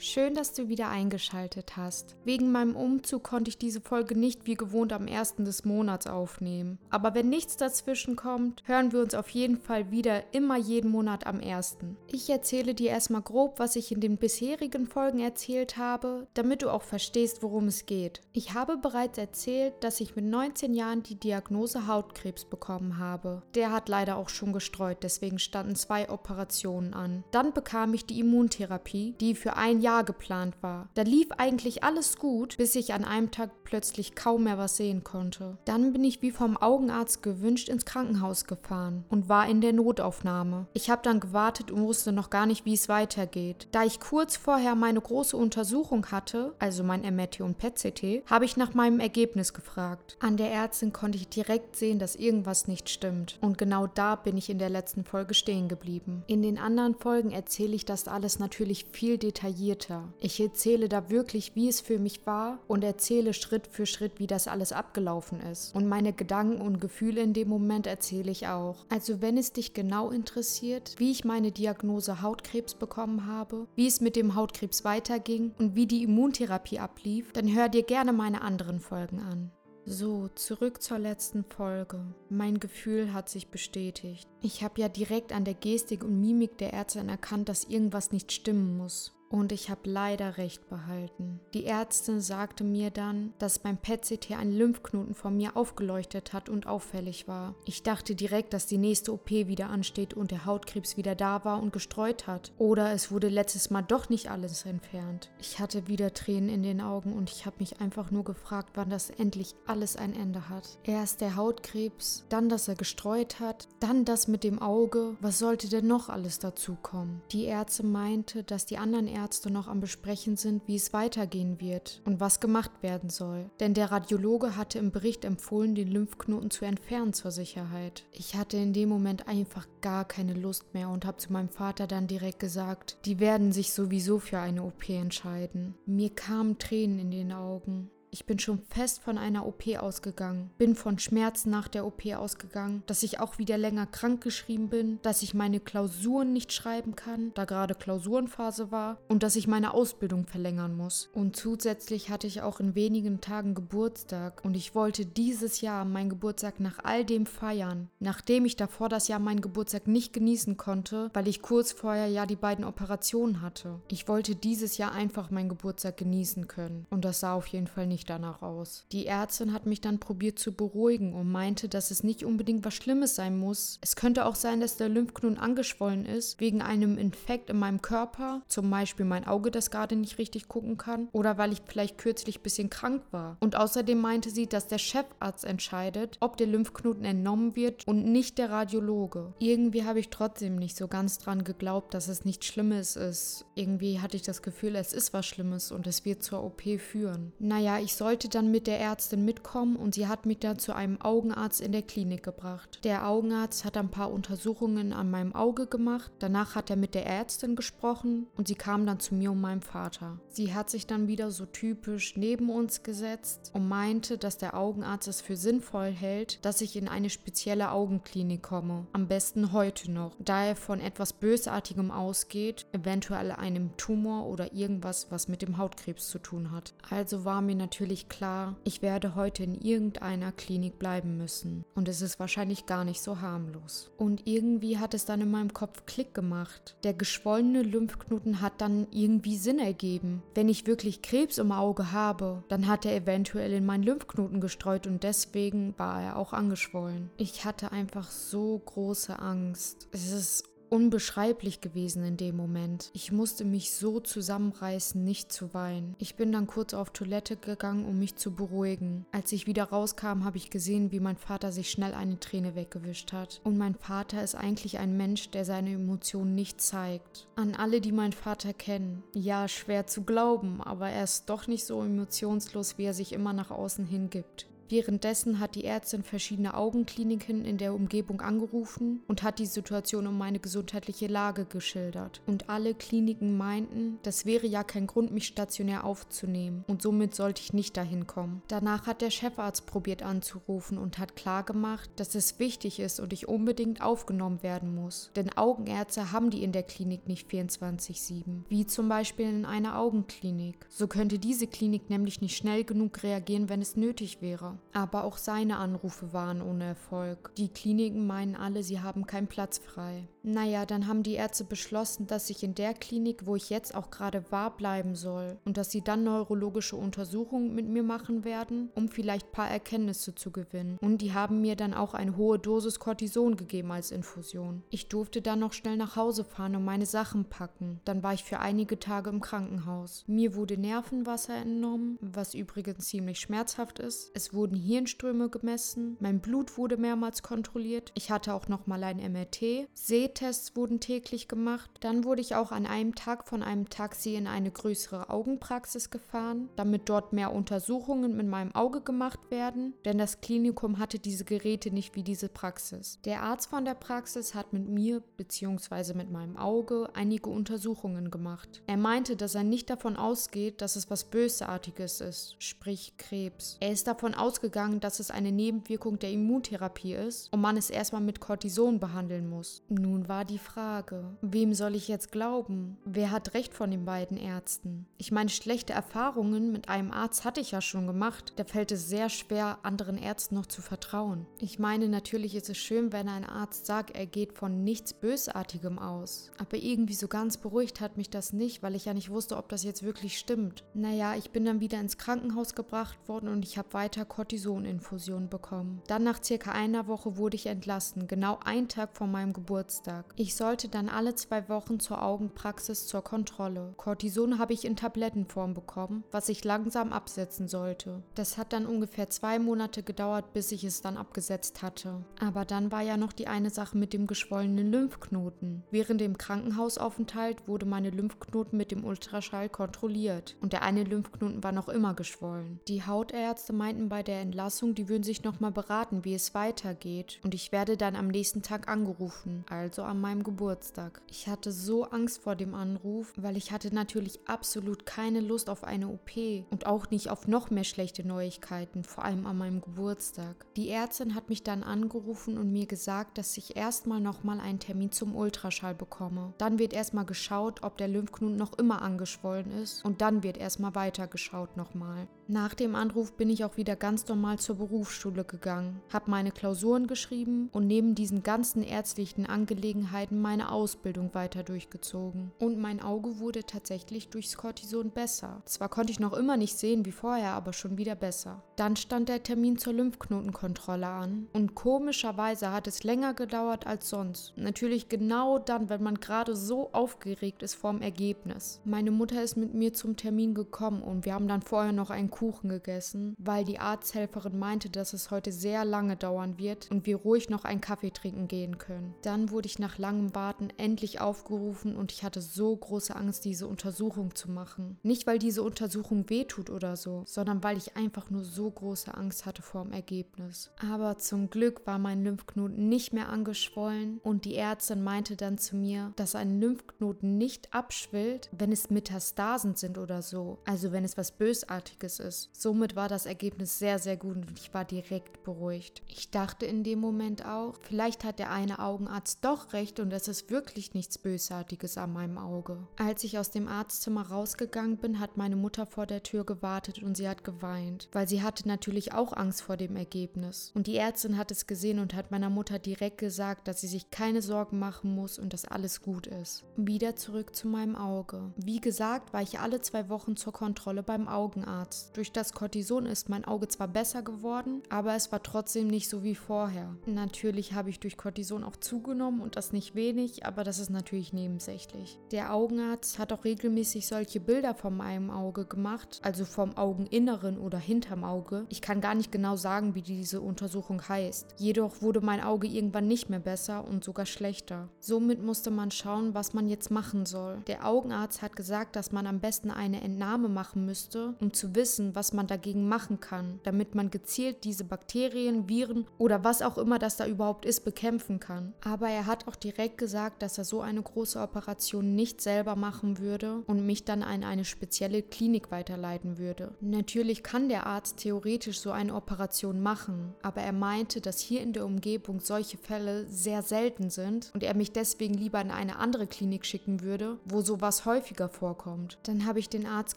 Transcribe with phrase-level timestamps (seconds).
[0.00, 2.14] Schön, dass du wieder eingeschaltet hast.
[2.24, 5.36] Wegen meinem Umzug konnte ich diese Folge nicht wie gewohnt am 1.
[5.38, 6.78] des Monats aufnehmen.
[6.88, 11.26] Aber wenn nichts dazwischen kommt, hören wir uns auf jeden Fall wieder immer jeden Monat
[11.26, 11.78] am 1.
[12.06, 16.70] Ich erzähle dir erstmal grob, was ich in den bisherigen Folgen erzählt habe, damit du
[16.70, 18.20] auch verstehst, worum es geht.
[18.32, 23.42] Ich habe bereits erzählt, dass ich mit 19 Jahren die Diagnose Hautkrebs bekommen habe.
[23.56, 27.24] Der hat leider auch schon gestreut, deswegen standen zwei Operationen an.
[27.32, 30.88] Dann bekam ich die Immuntherapie, die für ein Jahr Jahr geplant war.
[30.94, 35.02] Da lief eigentlich alles gut, bis ich an einem Tag plötzlich kaum mehr was sehen
[35.02, 35.56] konnte.
[35.64, 40.66] Dann bin ich wie vom Augenarzt gewünscht ins Krankenhaus gefahren und war in der Notaufnahme.
[40.74, 43.68] Ich habe dann gewartet und wusste noch gar nicht, wie es weitergeht.
[43.72, 48.58] Da ich kurz vorher meine große Untersuchung hatte, also mein MRT und PET-CT, habe ich
[48.58, 50.18] nach meinem Ergebnis gefragt.
[50.20, 53.38] An der Ärztin konnte ich direkt sehen, dass irgendwas nicht stimmt.
[53.40, 56.24] Und genau da bin ich in der letzten Folge stehen geblieben.
[56.26, 60.12] In den anderen Folgen erzähle ich das alles natürlich viel detaillierter detaillierter.
[60.20, 64.26] Ich erzähle da wirklich, wie es für mich war und erzähle Schritt für Schritt, wie
[64.26, 65.74] das alles abgelaufen ist.
[65.74, 68.84] Und meine Gedanken und Gefühle in dem Moment erzähle ich auch.
[68.88, 74.00] Also wenn es dich genau interessiert, wie ich meine Diagnose Hautkrebs bekommen habe, wie es
[74.00, 78.80] mit dem Hautkrebs weiterging und wie die Immuntherapie ablief, dann hör dir gerne meine anderen
[78.80, 79.50] Folgen an.
[79.90, 82.04] So, zurück zur letzten Folge.
[82.28, 84.28] Mein Gefühl hat sich bestätigt.
[84.42, 88.30] Ich habe ja direkt an der Gestik und Mimik der Ärztin erkannt, dass irgendwas nicht
[88.30, 89.17] stimmen muss.
[89.30, 91.40] Und ich habe leider recht behalten.
[91.52, 96.66] Die Ärztin sagte mir dann, dass beim PET-CT ein Lymphknoten vor mir aufgeleuchtet hat und
[96.66, 97.54] auffällig war.
[97.66, 101.62] Ich dachte direkt, dass die nächste OP wieder ansteht und der Hautkrebs wieder da war
[101.62, 102.52] und gestreut hat.
[102.56, 105.30] Oder es wurde letztes Mal doch nicht alles entfernt.
[105.40, 108.88] Ich hatte wieder Tränen in den Augen und ich habe mich einfach nur gefragt, wann
[108.88, 110.78] das endlich alles ein Ende hat.
[110.84, 115.16] Erst der Hautkrebs, dann, dass er gestreut hat, dann das mit dem Auge.
[115.20, 117.20] Was sollte denn noch alles dazukommen?
[117.32, 121.60] Die Ärzte meinte, dass die anderen Ärzte Ärzte noch am Besprechen sind, wie es weitergehen
[121.60, 123.50] wird und was gemacht werden soll.
[123.58, 128.04] Denn der Radiologe hatte im Bericht empfohlen, den Lymphknoten zu entfernen zur Sicherheit.
[128.12, 131.88] Ich hatte in dem Moment einfach gar keine Lust mehr und habe zu meinem Vater
[131.88, 135.74] dann direkt gesagt, die werden sich sowieso für eine OP entscheiden.
[135.84, 137.90] Mir kamen Tränen in den Augen.
[138.18, 142.82] Ich bin schon fest von einer OP ausgegangen, bin von Schmerzen nach der OP ausgegangen,
[142.88, 147.30] dass ich auch wieder länger krank geschrieben bin, dass ich meine Klausuren nicht schreiben kann,
[147.34, 151.08] da gerade Klausurenphase war und dass ich meine Ausbildung verlängern muss.
[151.14, 156.10] Und zusätzlich hatte ich auch in wenigen Tagen Geburtstag und ich wollte dieses Jahr meinen
[156.10, 161.08] Geburtstag nach all dem feiern, nachdem ich davor das Jahr meinen Geburtstag nicht genießen konnte,
[161.14, 163.80] weil ich kurz vorher ja die beiden Operationen hatte.
[163.86, 167.86] Ich wollte dieses Jahr einfach meinen Geburtstag genießen können und das sah auf jeden Fall
[167.86, 168.84] nicht danach aus.
[168.92, 172.74] Die Ärztin hat mich dann probiert zu beruhigen und meinte, dass es nicht unbedingt was
[172.74, 173.78] Schlimmes sein muss.
[173.80, 178.42] Es könnte auch sein, dass der Lymphknoten angeschwollen ist wegen einem Infekt in meinem Körper,
[178.48, 182.38] zum Beispiel mein Auge, das gerade nicht richtig gucken kann, oder weil ich vielleicht kürzlich
[182.38, 183.36] ein bisschen krank war.
[183.40, 188.38] Und außerdem meinte sie, dass der Chefarzt entscheidet, ob der Lymphknoten entnommen wird und nicht
[188.38, 189.34] der Radiologe.
[189.38, 193.44] Irgendwie habe ich trotzdem nicht so ganz dran geglaubt, dass es nichts Schlimmes ist.
[193.54, 197.32] Irgendwie hatte ich das Gefühl, es ist was Schlimmes und es wird zur OP führen.
[197.38, 200.74] Naja, ich ich sollte dann mit der Ärztin mitkommen und sie hat mich dann zu
[200.74, 202.80] einem Augenarzt in der Klinik gebracht.
[202.84, 206.12] Der Augenarzt hat ein paar Untersuchungen an meinem Auge gemacht.
[206.18, 209.62] Danach hat er mit der Ärztin gesprochen und sie kam dann zu mir und meinem
[209.62, 210.20] Vater.
[210.28, 215.08] Sie hat sich dann wieder so typisch neben uns gesetzt und meinte, dass der Augenarzt
[215.08, 218.86] es für sinnvoll hält, dass ich in eine spezielle Augenklinik komme.
[218.92, 225.10] Am besten heute noch, da er von etwas Bösartigem ausgeht, eventuell einem Tumor oder irgendwas,
[225.10, 226.74] was mit dem Hautkrebs zu tun hat.
[226.90, 231.64] Also war mir natürlich natürlich klar, ich werde heute in irgendeiner Klinik bleiben müssen.
[231.76, 233.92] Und es ist wahrscheinlich gar nicht so harmlos.
[233.96, 236.76] Und irgendwie hat es dann in meinem Kopf Klick gemacht.
[236.82, 240.24] Der geschwollene Lymphknoten hat dann irgendwie Sinn ergeben.
[240.34, 244.88] Wenn ich wirklich Krebs im Auge habe, dann hat er eventuell in meinen Lymphknoten gestreut
[244.88, 247.10] und deswegen war er auch angeschwollen.
[247.16, 249.86] Ich hatte einfach so große Angst.
[249.92, 252.90] Es ist unbeschreiblich gewesen in dem Moment.
[252.92, 255.94] Ich musste mich so zusammenreißen, nicht zu weinen.
[255.98, 259.06] Ich bin dann kurz auf Toilette gegangen, um mich zu beruhigen.
[259.12, 263.12] Als ich wieder rauskam, habe ich gesehen, wie mein Vater sich schnell eine Träne weggewischt
[263.12, 263.40] hat.
[263.44, 267.28] Und mein Vater ist eigentlich ein Mensch, der seine Emotionen nicht zeigt.
[267.36, 269.02] An alle, die meinen Vater kennen.
[269.14, 273.32] Ja, schwer zu glauben, aber er ist doch nicht so emotionslos, wie er sich immer
[273.32, 274.46] nach außen hingibt.
[274.68, 280.18] Währenddessen hat die Ärztin verschiedene Augenkliniken in der Umgebung angerufen und hat die Situation um
[280.18, 282.20] meine gesundheitliche Lage geschildert.
[282.26, 287.40] Und alle Kliniken meinten, das wäre ja kein Grund, mich stationär aufzunehmen und somit sollte
[287.40, 288.42] ich nicht dahin kommen.
[288.48, 293.28] Danach hat der Chefarzt probiert anzurufen und hat klargemacht, dass es wichtig ist und ich
[293.28, 295.10] unbedingt aufgenommen werden muss.
[295.16, 300.66] Denn Augenärzte haben die in der Klinik nicht 24-7, wie zum Beispiel in einer Augenklinik.
[300.68, 304.57] So könnte diese Klinik nämlich nicht schnell genug reagieren, wenn es nötig wäre.
[304.72, 307.30] Aber auch seine Anrufe waren ohne Erfolg.
[307.36, 310.08] Die Kliniken meinen alle, sie haben keinen Platz frei.
[310.22, 313.90] Naja, dann haben die Ärzte beschlossen, dass ich in der Klinik, wo ich jetzt auch
[313.90, 318.88] gerade war, bleiben soll und dass sie dann neurologische Untersuchungen mit mir machen werden, um
[318.88, 320.76] vielleicht ein paar Erkenntnisse zu gewinnen.
[320.82, 324.62] Und die haben mir dann auch eine hohe Dosis Cortison gegeben als Infusion.
[324.68, 327.80] Ich durfte dann noch schnell nach Hause fahren und meine Sachen packen.
[327.86, 330.04] Dann war ich für einige Tage im Krankenhaus.
[330.06, 334.10] Mir wurde Nervenwasser entnommen, was übrigens ziemlich schmerzhaft ist.
[334.14, 337.92] Es wurden Hirnströme gemessen, mein Blut wurde mehrmals kontrolliert.
[337.94, 339.68] Ich hatte auch noch mal ein MRT.
[339.74, 341.70] Seht Tests wurden täglich gemacht.
[341.80, 346.48] Dann wurde ich auch an einem Tag von einem Taxi in eine größere Augenpraxis gefahren,
[346.56, 351.70] damit dort mehr Untersuchungen mit meinem Auge gemacht werden, denn das Klinikum hatte diese Geräte
[351.70, 352.98] nicht wie diese Praxis.
[353.04, 355.92] Der Arzt von der Praxis hat mit mir bzw.
[355.92, 358.62] mit meinem Auge einige Untersuchungen gemacht.
[358.66, 363.58] Er meinte, dass er nicht davon ausgeht, dass es was Bösartiges ist, sprich Krebs.
[363.60, 364.37] Er ist davon ausgegangen,
[364.80, 369.62] dass es eine Nebenwirkung der Immuntherapie ist und man es erstmal mit Cortison behandeln muss.
[369.68, 372.76] Nun war die Frage, wem soll ich jetzt glauben?
[372.84, 374.86] Wer hat recht von den beiden Ärzten?
[374.96, 378.32] Ich meine, schlechte Erfahrungen mit einem Arzt hatte ich ja schon gemacht.
[378.36, 381.26] Da fällt es sehr schwer, anderen Ärzten noch zu vertrauen.
[381.40, 385.78] Ich meine, natürlich ist es schön, wenn ein Arzt sagt, er geht von nichts Bösartigem
[385.78, 386.30] aus.
[386.38, 389.48] Aber irgendwie so ganz beruhigt hat mich das nicht, weil ich ja nicht wusste, ob
[389.48, 390.64] das jetzt wirklich stimmt.
[390.74, 395.82] Naja, ich bin dann wieder ins Krankenhaus gebracht worden und ich habe weiter Cortisoninfusionen bekommen.
[395.86, 399.48] Dann nach circa einer Woche wurde ich entlassen, genau einen Tag vor meinem Geburtstag.
[399.48, 400.04] Geburtstag.
[400.16, 403.72] Ich sollte dann alle zwei Wochen zur Augenpraxis zur Kontrolle.
[403.76, 408.02] Cortison habe ich in Tablettenform bekommen, was ich langsam absetzen sollte.
[408.14, 412.04] Das hat dann ungefähr zwei Monate gedauert, bis ich es dann abgesetzt hatte.
[412.20, 415.62] Aber dann war ja noch die eine Sache mit dem geschwollenen Lymphknoten.
[415.70, 421.52] Während dem Krankenhausaufenthalt wurde meine Lymphknoten mit dem Ultraschall kontrolliert und der eine Lymphknoten war
[421.52, 422.60] noch immer geschwollen.
[422.68, 427.34] Die Hautärzte meinten bei der Entlassung, die würden sich nochmal beraten, wie es weitergeht und
[427.34, 431.02] ich werde dann am nächsten Tag angerufen, also an meinem Geburtstag.
[431.08, 435.62] Ich hatte so Angst vor dem Anruf, weil ich hatte natürlich absolut keine Lust auf
[435.62, 440.46] eine OP und auch nicht auf noch mehr schlechte Neuigkeiten, vor allem an meinem Geburtstag.
[440.56, 444.90] Die Ärztin hat mich dann angerufen und mir gesagt, dass ich erstmal nochmal einen Termin
[444.90, 446.32] zum Ultraschall bekomme.
[446.38, 450.74] Dann wird erstmal geschaut, ob der Lymphknoten noch immer angeschwollen ist und dann wird erstmal
[450.74, 452.08] weitergeschaut nochmal.
[452.30, 456.86] Nach dem Anruf bin ich auch wieder ganz normal zur Berufsschule gegangen, habe meine Klausuren
[456.86, 462.32] geschrieben und neben diesen ganzen ärztlichen Angelegenheiten meine Ausbildung weiter durchgezogen.
[462.38, 465.40] Und mein Auge wurde tatsächlich durchs Cortison besser.
[465.46, 468.42] Zwar konnte ich noch immer nicht sehen wie vorher, aber schon wieder besser.
[468.56, 474.34] Dann stand der Termin zur Lymphknotenkontrolle an und komischerweise hat es länger gedauert als sonst.
[474.36, 478.60] Natürlich genau dann, wenn man gerade so aufgeregt ist vorm Ergebnis.
[478.66, 482.10] Meine Mutter ist mit mir zum Termin gekommen und wir haben dann vorher noch einen
[482.18, 486.96] Kuchen gegessen, weil die Arzthelferin meinte, dass es heute sehr lange dauern wird und wir
[486.96, 488.92] ruhig noch einen Kaffee trinken gehen können.
[489.02, 493.46] Dann wurde ich nach langem Warten endlich aufgerufen und ich hatte so große Angst, diese
[493.46, 494.78] Untersuchung zu machen.
[494.82, 499.24] Nicht, weil diese Untersuchung wehtut oder so, sondern weil ich einfach nur so große Angst
[499.24, 500.50] hatte vor dem Ergebnis.
[500.60, 505.54] Aber zum Glück war mein Lymphknoten nicht mehr angeschwollen und die Ärztin meinte dann zu
[505.54, 510.96] mir, dass ein Lymphknoten nicht abschwillt, wenn es Metastasen sind oder so, also wenn es
[510.96, 512.30] was Bösartiges ist ist.
[512.32, 515.82] Somit war das Ergebnis sehr, sehr gut und ich war direkt beruhigt.
[515.86, 520.08] Ich dachte in dem Moment auch, vielleicht hat der eine Augenarzt doch recht und es
[520.08, 522.66] ist wirklich nichts Bösartiges an meinem Auge.
[522.76, 526.96] Als ich aus dem Arztzimmer rausgegangen bin, hat meine Mutter vor der Tür gewartet und
[526.96, 530.50] sie hat geweint, weil sie hatte natürlich auch Angst vor dem Ergebnis.
[530.54, 533.90] Und die Ärztin hat es gesehen und hat meiner Mutter direkt gesagt, dass sie sich
[533.90, 536.44] keine Sorgen machen muss und dass alles gut ist.
[536.56, 538.32] Wieder zurück zu meinem Auge.
[538.36, 541.97] Wie gesagt, war ich alle zwei Wochen zur Kontrolle beim Augenarzt.
[541.98, 546.04] Durch das Cortison ist mein Auge zwar besser geworden, aber es war trotzdem nicht so
[546.04, 546.76] wie vorher.
[546.86, 551.12] Natürlich habe ich durch Cortison auch zugenommen und das nicht wenig, aber das ist natürlich
[551.12, 551.98] nebensächlich.
[552.12, 557.58] Der Augenarzt hat auch regelmäßig solche Bilder von meinem Auge gemacht, also vom Augeninneren oder
[557.58, 558.46] hinterm Auge.
[558.48, 561.34] Ich kann gar nicht genau sagen, wie diese Untersuchung heißt.
[561.38, 564.68] Jedoch wurde mein Auge irgendwann nicht mehr besser und sogar schlechter.
[564.78, 567.42] Somit musste man schauen, was man jetzt machen soll.
[567.48, 571.87] Der Augenarzt hat gesagt, dass man am besten eine Entnahme machen müsste, um zu wissen,
[571.94, 576.78] was man dagegen machen kann, damit man gezielt diese Bakterien, Viren oder was auch immer
[576.78, 578.54] das da überhaupt ist, bekämpfen kann.
[578.62, 582.98] Aber er hat auch direkt gesagt, dass er so eine große Operation nicht selber machen
[582.98, 586.52] würde und mich dann an eine spezielle Klinik weiterleiten würde.
[586.60, 591.52] Natürlich kann der Arzt theoretisch so eine Operation machen, aber er meinte, dass hier in
[591.52, 596.06] der Umgebung solche Fälle sehr selten sind und er mich deswegen lieber in eine andere
[596.06, 598.98] Klinik schicken würde, wo sowas häufiger vorkommt.
[599.04, 599.96] Dann habe ich den Arzt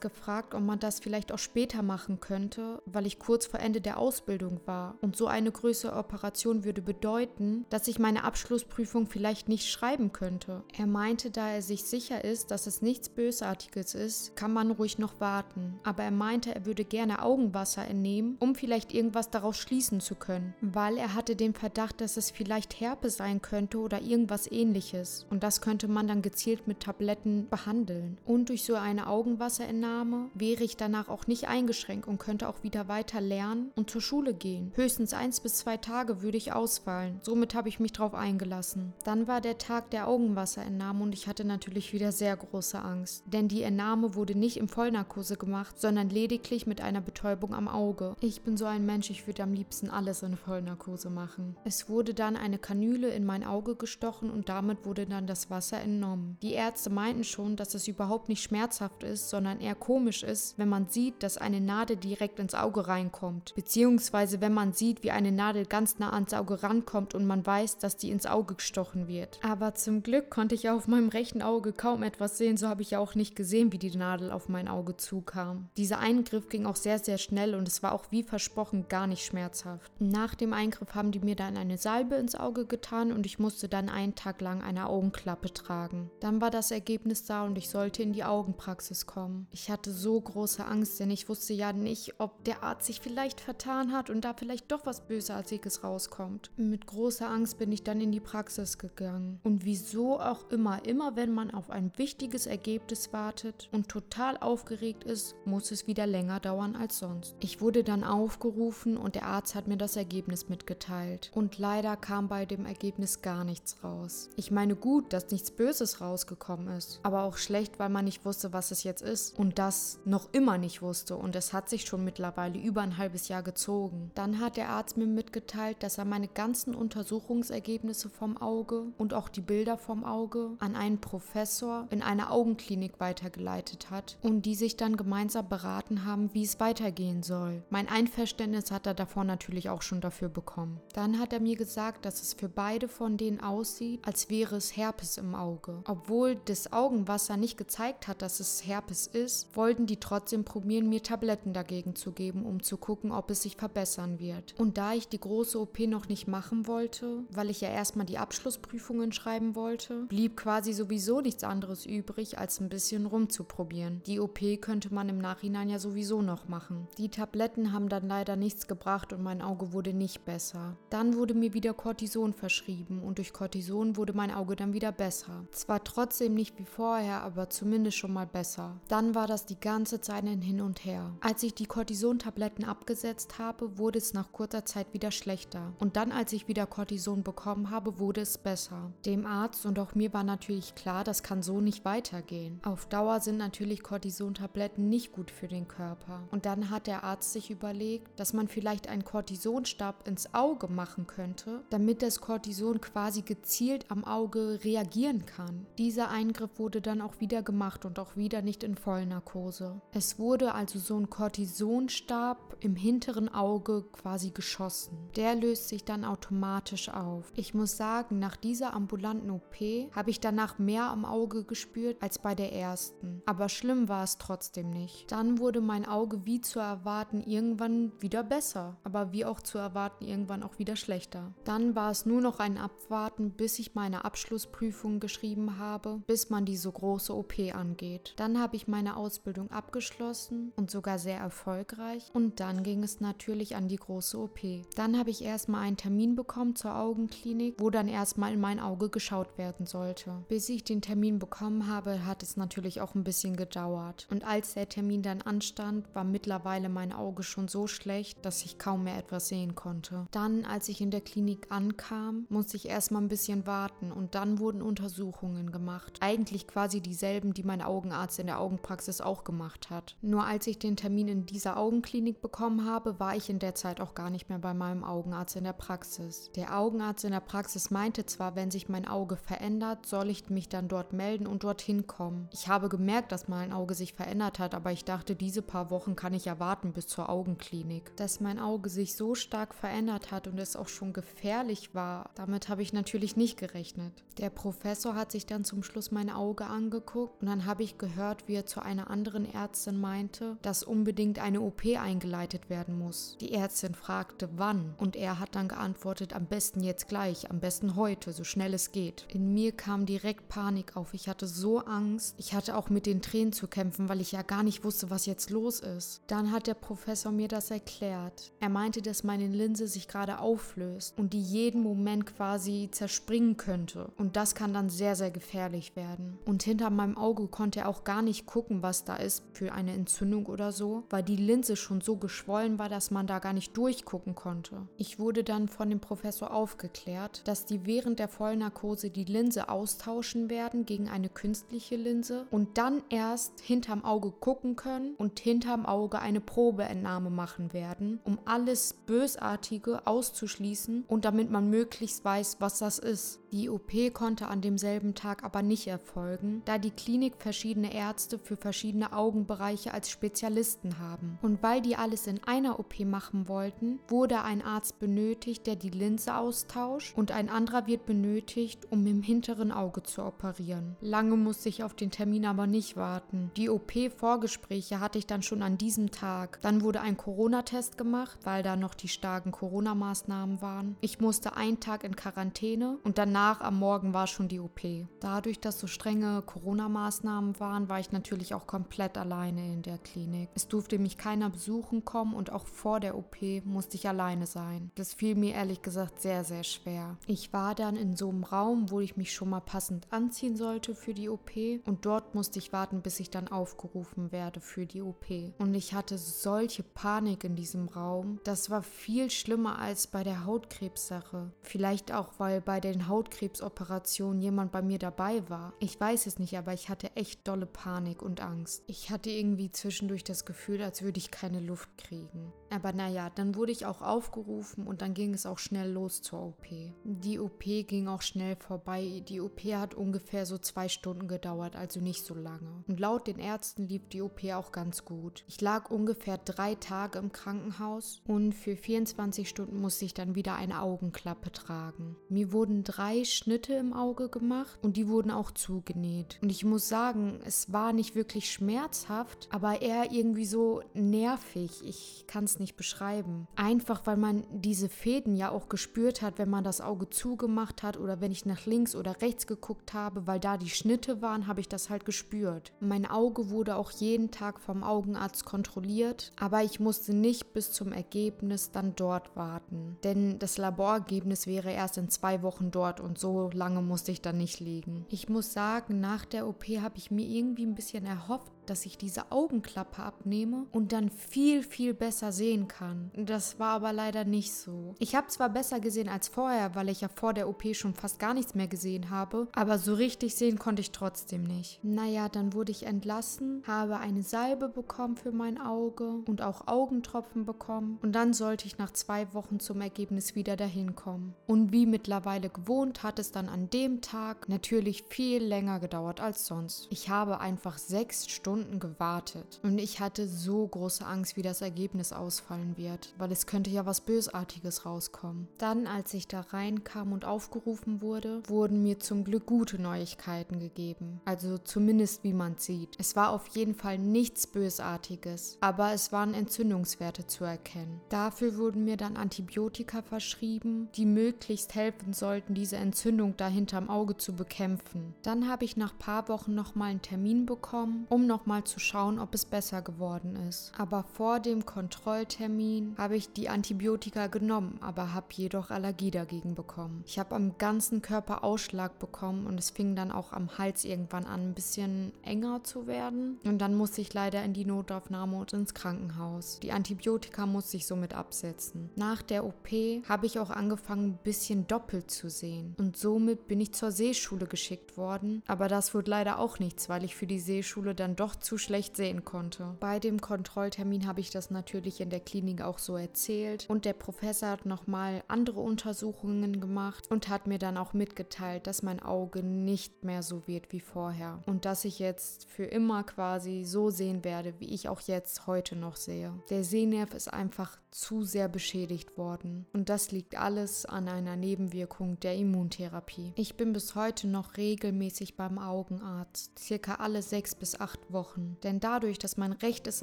[0.00, 3.96] gefragt, ob man das vielleicht auch später machen könnte, weil ich kurz vor Ende der
[3.96, 4.96] Ausbildung war.
[5.00, 10.62] Und so eine größere Operation würde bedeuten, dass ich meine Abschlussprüfung vielleicht nicht schreiben könnte.
[10.76, 14.98] Er meinte, da er sich sicher ist, dass es nichts Bösartiges ist, kann man ruhig
[14.98, 15.80] noch warten.
[15.84, 20.54] Aber er meinte, er würde gerne Augenwasser entnehmen, um vielleicht irgendwas daraus schließen zu können.
[20.60, 25.26] Weil er hatte den Verdacht, dass es vielleicht Herpes sein könnte oder irgendwas ähnliches.
[25.30, 28.18] Und das könnte man dann gezielt mit Tabletten behandeln.
[28.26, 31.61] Und durch so eine Augenwasserentnahme wäre ich danach auch nicht eingeschränkt
[32.06, 34.72] und könnte auch wieder weiter lernen und zur Schule gehen.
[34.74, 37.20] Höchstens eins bis zwei Tage würde ich ausfallen.
[37.22, 38.92] Somit habe ich mich darauf eingelassen.
[39.04, 43.24] Dann war der Tag der Augenwasserentnahme und ich hatte natürlich wieder sehr große Angst.
[43.26, 48.16] Denn die Entnahme wurde nicht im Vollnarkose gemacht, sondern lediglich mit einer Betäubung am Auge.
[48.20, 51.56] Ich bin so ein Mensch, ich würde am liebsten alles in Vollnarkose machen.
[51.64, 55.80] Es wurde dann eine Kanüle in mein Auge gestochen und damit wurde dann das Wasser
[55.80, 56.38] entnommen.
[56.42, 60.68] Die Ärzte meinten schon, dass es überhaupt nicht schmerzhaft ist, sondern eher komisch ist, wenn
[60.68, 63.52] man sieht, dass eine Nadel direkt ins Auge reinkommt.
[63.54, 67.78] Beziehungsweise wenn man sieht, wie eine Nadel ganz nah ans Auge rankommt und man weiß,
[67.78, 69.38] dass die ins Auge gestochen wird.
[69.42, 72.92] Aber zum Glück konnte ich auf meinem rechten Auge kaum etwas sehen, so habe ich
[72.92, 75.68] ja auch nicht gesehen, wie die Nadel auf mein Auge zukam.
[75.76, 79.24] Dieser Eingriff ging auch sehr, sehr schnell und es war auch wie versprochen gar nicht
[79.24, 79.92] schmerzhaft.
[79.98, 83.68] Nach dem Eingriff haben die mir dann eine Salbe ins Auge getan und ich musste
[83.68, 86.10] dann einen Tag lang eine Augenklappe tragen.
[86.20, 89.46] Dann war das Ergebnis da und ich sollte in die Augenpraxis kommen.
[89.50, 93.40] Ich hatte so große Angst, denn ich wusste ja nicht, ob der Arzt sich vielleicht
[93.40, 96.50] vertan hat und da vielleicht doch was Bösartiges rauskommt.
[96.56, 99.40] Mit großer Angst bin ich dann in die Praxis gegangen.
[99.42, 105.04] Und wieso auch immer, immer wenn man auf ein wichtiges Ergebnis wartet und total aufgeregt
[105.04, 107.36] ist, muss es wieder länger dauern als sonst.
[107.40, 111.30] Ich wurde dann aufgerufen und der Arzt hat mir das Ergebnis mitgeteilt.
[111.34, 114.30] Und leider kam bei dem Ergebnis gar nichts raus.
[114.36, 118.52] Ich meine gut, dass nichts Böses rausgekommen ist, aber auch schlecht, weil man nicht wusste,
[118.52, 122.04] was es jetzt ist und das noch immer nicht wusste und es hat sich schon
[122.04, 124.10] mittlerweile über ein halbes Jahr gezogen.
[124.14, 129.28] Dann hat der Arzt mir mitgeteilt, dass er meine ganzen Untersuchungsergebnisse vom Auge und auch
[129.28, 134.76] die Bilder vom Auge an einen Professor in einer Augenklinik weitergeleitet hat und die sich
[134.76, 137.62] dann gemeinsam beraten haben, wie es weitergehen soll.
[137.70, 140.80] Mein Einverständnis hat er davor natürlich auch schon dafür bekommen.
[140.94, 144.76] Dann hat er mir gesagt, dass es für beide von denen aussieht, als wäre es
[144.76, 145.82] Herpes im Auge.
[145.86, 151.02] Obwohl das Augenwasser nicht gezeigt hat, dass es Herpes ist, wollten die trotzdem probieren, mir
[151.02, 154.54] Tabletten dagegen zu geben, um zu gucken, ob es sich verbessern wird.
[154.58, 158.18] Und da ich die große OP noch nicht machen wollte, weil ich ja erstmal die
[158.18, 164.02] Abschlussprüfungen schreiben wollte, blieb quasi sowieso nichts anderes übrig, als ein bisschen rumzuprobieren.
[164.06, 166.88] Die OP könnte man im Nachhinein ja sowieso noch machen.
[166.98, 170.76] Die Tabletten haben dann leider nichts gebracht und mein Auge wurde nicht besser.
[170.90, 175.46] Dann wurde mir wieder Cortison verschrieben und durch Cortison wurde mein Auge dann wieder besser.
[175.52, 178.80] Zwar trotzdem nicht wie vorher, aber zumindest schon mal besser.
[178.88, 181.11] Dann war das die ganze Zeit ein Hin und Her.
[181.20, 185.72] Als ich die Cortison-Tabletten abgesetzt habe, wurde es nach kurzer Zeit wieder schlechter.
[185.78, 188.92] Und dann, als ich wieder Cortison bekommen habe, wurde es besser.
[189.06, 192.60] Dem Arzt und auch mir war natürlich klar, das kann so nicht weitergehen.
[192.64, 196.22] Auf Dauer sind natürlich Cortison-Tabletten nicht gut für den Körper.
[196.30, 201.06] Und dann hat der Arzt sich überlegt, dass man vielleicht einen Cortisonstab ins Auge machen
[201.06, 205.66] könnte, damit das Cortison quasi gezielt am Auge reagieren kann.
[205.78, 209.80] Dieser Eingriff wurde dann auch wieder gemacht und auch wieder nicht in Vollnarkose.
[209.92, 214.96] Es wurde also so ein Cortisonstab im hinteren Auge quasi geschossen.
[215.16, 217.32] Der löst sich dann automatisch auf.
[217.34, 219.56] Ich muss sagen, nach dieser ambulanten OP
[219.92, 223.20] habe ich danach mehr am Auge gespürt als bei der ersten.
[223.26, 225.10] Aber schlimm war es trotzdem nicht.
[225.10, 230.04] Dann wurde mein Auge wie zu erwarten irgendwann wieder besser, aber wie auch zu erwarten
[230.04, 231.34] irgendwann auch wieder schlechter.
[231.44, 236.44] Dann war es nur noch ein Abwarten, bis ich meine Abschlussprüfung geschrieben habe, bis man
[236.44, 238.14] diese große OP angeht.
[238.16, 243.56] Dann habe ich meine Ausbildung abgeschlossen und sogar sehr erfolgreich und dann ging es natürlich
[243.56, 244.40] an die große OP.
[244.76, 248.88] Dann habe ich erstmal einen Termin bekommen zur Augenklinik, wo dann erstmal in mein Auge
[248.88, 250.24] geschaut werden sollte.
[250.28, 254.06] Bis ich den Termin bekommen habe, hat es natürlich auch ein bisschen gedauert.
[254.10, 258.58] Und als der Termin dann anstand, war mittlerweile mein Auge schon so schlecht, dass ich
[258.58, 260.06] kaum mehr etwas sehen konnte.
[260.10, 264.38] Dann, als ich in der Klinik ankam, musste ich erstmal ein bisschen warten und dann
[264.38, 265.98] wurden Untersuchungen gemacht.
[266.00, 269.96] Eigentlich quasi dieselben, die mein Augenarzt in der Augenpraxis auch gemacht hat.
[270.02, 273.54] Nur als ich den den Termin in dieser Augenklinik bekommen habe, war ich in der
[273.54, 276.30] Zeit auch gar nicht mehr bei meinem Augenarzt in der Praxis.
[276.34, 280.48] Der Augenarzt in der Praxis meinte zwar, wenn sich mein Auge verändert, soll ich mich
[280.48, 282.28] dann dort melden und dorthin kommen.
[282.32, 285.94] Ich habe gemerkt, dass mein Auge sich verändert hat, aber ich dachte, diese paar Wochen
[285.94, 287.94] kann ich erwarten bis zur Augenklinik.
[287.96, 292.48] Dass mein Auge sich so stark verändert hat und es auch schon gefährlich war, damit
[292.48, 293.92] habe ich natürlich nicht gerechnet.
[294.18, 298.28] Der Professor hat sich dann zum Schluss mein Auge angeguckt und dann habe ich gehört,
[298.28, 303.16] wie er zu einer anderen Ärztin meinte, dass unbedingt eine OP eingeleitet werden muss.
[303.20, 307.76] Die Ärztin fragte, wann und er hat dann geantwortet, am besten jetzt gleich, am besten
[307.76, 309.06] heute, so schnell es geht.
[309.08, 310.94] In mir kam direkt Panik auf.
[310.94, 312.14] Ich hatte so Angst.
[312.18, 315.06] Ich hatte auch mit den Tränen zu kämpfen, weil ich ja gar nicht wusste, was
[315.06, 316.02] jetzt los ist.
[316.06, 318.32] Dann hat der Professor mir das erklärt.
[318.40, 323.90] Er meinte, dass meine Linse sich gerade auflöst und die jeden Moment quasi zerspringen könnte.
[323.96, 326.18] Und das kann dann sehr, sehr gefährlich werden.
[326.24, 329.72] Und hinter meinem Auge konnte er auch gar nicht gucken, was da ist für eine
[329.72, 333.56] Entzündung oder so, weil die Linse schon so geschwollen war, dass man da gar nicht
[333.56, 334.68] durchgucken konnte.
[334.76, 340.30] Ich wurde dann von dem Professor aufgeklärt, dass die während der Vollnarkose die Linse austauschen
[340.30, 345.98] werden gegen eine künstliche Linse und dann erst hinterm Auge gucken können und hinterm Auge
[345.98, 352.78] eine Probeentnahme machen werden, um alles Bösartige auszuschließen und damit man möglichst weiß, was das
[352.78, 353.21] ist.
[353.32, 358.36] Die OP konnte an demselben Tag aber nicht erfolgen, da die Klinik verschiedene Ärzte für
[358.36, 361.18] verschiedene Augenbereiche als Spezialisten haben.
[361.22, 365.70] Und weil die alles in einer OP machen wollten, wurde ein Arzt benötigt, der die
[365.70, 370.76] Linse austauscht und ein anderer wird benötigt, um im hinteren Auge zu operieren.
[370.82, 373.30] Lange musste ich auf den Termin aber nicht warten.
[373.38, 376.38] Die OP-Vorgespräche hatte ich dann schon an diesem Tag.
[376.42, 380.76] Dann wurde ein Corona-Test gemacht, weil da noch die starken Corona-Maßnahmen waren.
[380.82, 384.60] Ich musste einen Tag in Quarantäne und danach danach am Morgen war schon die OP.
[384.98, 390.28] Dadurch, dass so strenge Corona-Maßnahmen waren, war ich natürlich auch komplett alleine in der Klinik.
[390.34, 394.72] Es durfte mich keiner besuchen kommen und auch vor der OP musste ich alleine sein.
[394.74, 396.96] Das fiel mir ehrlich gesagt sehr, sehr schwer.
[397.06, 400.74] Ich war dann in so einem Raum, wo ich mich schon mal passend anziehen sollte
[400.74, 401.30] für die OP
[401.64, 405.06] und dort musste ich warten, bis ich dann aufgerufen werde für die OP.
[405.38, 408.18] Und ich hatte solche Panik in diesem Raum.
[408.24, 411.30] Das war viel schlimmer als bei der Hautkrebssache.
[411.42, 415.52] Vielleicht auch, weil bei den Hautkrebs Hautkrebsoperation jemand bei mir dabei war.
[415.58, 418.64] Ich weiß es nicht, aber ich hatte echt dolle Panik und Angst.
[418.66, 422.32] Ich hatte irgendwie zwischendurch das Gefühl, als würde ich keine Luft kriegen.
[422.50, 426.22] Aber naja, dann wurde ich auch aufgerufen und dann ging es auch schnell los zur
[426.22, 426.46] OP.
[426.84, 429.02] Die OP ging auch schnell vorbei.
[429.08, 432.64] Die OP hat ungefähr so zwei Stunden gedauert, also nicht so lange.
[432.66, 435.24] Und laut den Ärzten lief die OP auch ganz gut.
[435.26, 440.34] Ich lag ungefähr drei Tage im Krankenhaus und für 24 Stunden musste ich dann wieder
[440.34, 441.96] eine Augenklappe tragen.
[442.08, 446.18] Mir wurden drei Schnitte im Auge gemacht und die wurden auch zugenäht.
[446.22, 451.62] Und ich muss sagen, es war nicht wirklich schmerzhaft, aber eher irgendwie so nervig.
[451.64, 453.26] Ich kann es nicht beschreiben.
[453.36, 457.78] Einfach weil man diese Fäden ja auch gespürt hat, wenn man das Auge zugemacht hat
[457.78, 461.40] oder wenn ich nach links oder rechts geguckt habe, weil da die Schnitte waren, habe
[461.40, 462.52] ich das halt gespürt.
[462.60, 467.72] Mein Auge wurde auch jeden Tag vom Augenarzt kontrolliert, aber ich musste nicht bis zum
[467.72, 469.76] Ergebnis dann dort warten.
[469.84, 474.18] Denn das Laborergebnis wäre erst in zwei Wochen dort und so lange musste ich dann
[474.18, 474.86] nicht liegen.
[474.88, 478.78] Ich muss sagen, nach der OP habe ich mir irgendwie ein bisschen erhofft, dass ich
[478.78, 482.90] diese Augenklappe abnehme und dann viel, viel besser sehen kann.
[482.94, 484.74] Das war aber leider nicht so.
[484.78, 487.98] Ich habe zwar besser gesehen als vorher, weil ich ja vor der OP schon fast
[487.98, 491.60] gar nichts mehr gesehen habe, aber so richtig sehen konnte ich trotzdem nicht.
[491.62, 497.24] Naja, dann wurde ich entlassen, habe eine Salbe bekommen für mein Auge und auch Augentropfen
[497.24, 501.14] bekommen und dann sollte ich nach zwei Wochen zum Ergebnis wieder dahin kommen.
[501.26, 506.26] Und wie mittlerweile gewohnt, hat es dann an dem Tag natürlich viel länger gedauert als
[506.26, 506.66] sonst.
[506.70, 511.42] Ich habe einfach sechs Stunden Stunden gewartet und ich hatte so große Angst, wie das
[511.42, 515.28] Ergebnis ausfallen wird, weil es könnte ja was Bösartiges rauskommen.
[515.36, 521.02] Dann, als ich da reinkam und aufgerufen wurde, wurden mir zum Glück gute Neuigkeiten gegeben.
[521.04, 522.70] Also zumindest wie man sieht.
[522.78, 527.82] Es war auf jeden Fall nichts Bösartiges, aber es waren Entzündungswerte zu erkennen.
[527.90, 533.98] Dafür wurden mir dann Antibiotika verschrieben, die möglichst helfen sollten, diese Entzündung da hinterm Auge
[533.98, 534.94] zu bekämpfen.
[535.02, 539.00] Dann habe ich nach paar Wochen nochmal einen Termin bekommen, um noch nochmal zu schauen,
[539.00, 540.52] ob es besser geworden ist.
[540.56, 546.84] Aber vor dem Kontrolltermin habe ich die Antibiotika genommen, aber habe jedoch Allergie dagegen bekommen.
[546.86, 551.04] Ich habe am ganzen Körper Ausschlag bekommen und es fing dann auch am Hals irgendwann
[551.04, 553.18] an, ein bisschen enger zu werden.
[553.24, 556.38] Und dann musste ich leider in die Notaufnahme und ins Krankenhaus.
[556.44, 558.70] Die Antibiotika musste ich somit absetzen.
[558.76, 559.48] Nach der OP
[559.88, 562.54] habe ich auch angefangen, ein bisschen doppelt zu sehen.
[562.56, 565.24] Und somit bin ich zur Seeschule geschickt worden.
[565.26, 568.38] Aber das wurde leider auch nichts, weil ich für die Seeschule dann doch doch zu
[568.38, 569.56] schlecht sehen konnte.
[569.60, 573.72] Bei dem Kontrolltermin habe ich das natürlich in der Klinik auch so erzählt und der
[573.72, 579.22] Professor hat nochmal andere Untersuchungen gemacht und hat mir dann auch mitgeteilt, dass mein Auge
[579.22, 584.04] nicht mehr so wird wie vorher und dass ich jetzt für immer quasi so sehen
[584.04, 586.12] werde, wie ich auch jetzt heute noch sehe.
[586.30, 591.98] Der Sehnerv ist einfach zu sehr beschädigt worden und das liegt alles an einer Nebenwirkung
[592.00, 593.12] der Immuntherapie.
[593.16, 598.01] Ich bin bis heute noch regelmäßig beim Augenarzt, circa alle sechs bis acht Wochen.
[598.42, 599.82] Denn dadurch, dass mein rechtes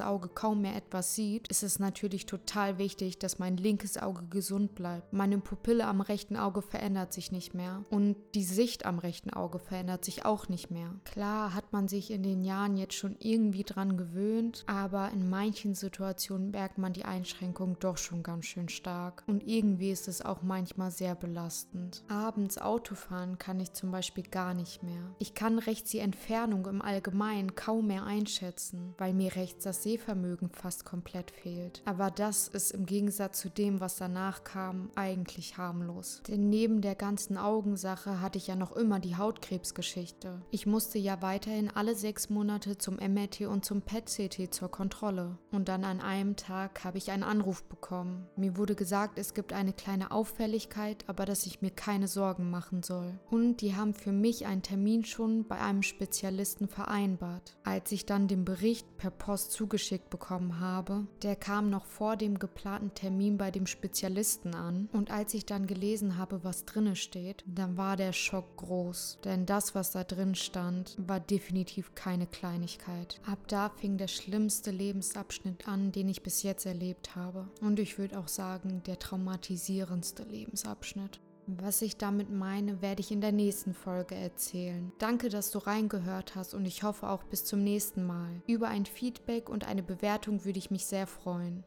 [0.00, 4.74] Auge kaum mehr etwas sieht, ist es natürlich total wichtig, dass mein linkes Auge gesund
[4.74, 5.12] bleibt.
[5.12, 9.58] Meine Pupille am rechten Auge verändert sich nicht mehr und die Sicht am rechten Auge
[9.58, 10.94] verändert sich auch nicht mehr.
[11.04, 15.74] Klar hat man sich in den Jahren jetzt schon irgendwie dran gewöhnt, aber in manchen
[15.74, 20.42] Situationen merkt man die Einschränkung doch schon ganz schön stark und irgendwie ist es auch
[20.42, 22.02] manchmal sehr belastend.
[22.08, 25.14] Abends Autofahren kann ich zum Beispiel gar nicht mehr.
[25.18, 30.50] Ich kann rechts die Entfernung im Allgemeinen kaum mehr einschätzen, weil mir rechts das Sehvermögen
[30.50, 31.80] fast komplett fehlt.
[31.84, 36.22] Aber das ist im Gegensatz zu dem, was danach kam, eigentlich harmlos.
[36.26, 40.42] Denn neben der ganzen Augensache hatte ich ja noch immer die Hautkrebsgeschichte.
[40.50, 45.38] Ich musste ja weiterhin alle sechs Monate zum MRT und zum PET-CT zur Kontrolle.
[45.52, 48.26] Und dann an einem Tag habe ich einen Anruf bekommen.
[48.34, 52.82] Mir wurde gesagt, es gibt eine kleine Auffälligkeit, aber dass ich mir keine Sorgen machen
[52.82, 53.20] soll.
[53.30, 57.56] Und die haben für mich einen Termin schon bei einem Spezialisten vereinbart.
[57.62, 62.38] Als ich dann den Bericht per Post zugeschickt bekommen habe, der kam noch vor dem
[62.38, 64.88] geplanten Termin bei dem Spezialisten an.
[64.92, 69.18] Und als ich dann gelesen habe, was drinne steht, dann war der Schock groß.
[69.24, 73.20] Denn das, was da drin stand, war definitiv keine Kleinigkeit.
[73.26, 77.48] Ab da fing der schlimmste Lebensabschnitt an, den ich bis jetzt erlebt habe.
[77.60, 81.20] Und ich würde auch sagen, der traumatisierendste Lebensabschnitt.
[81.58, 84.92] Was ich damit meine, werde ich in der nächsten Folge erzählen.
[84.98, 88.42] Danke, dass du reingehört hast und ich hoffe auch bis zum nächsten Mal.
[88.46, 91.64] Über ein Feedback und eine Bewertung würde ich mich sehr freuen.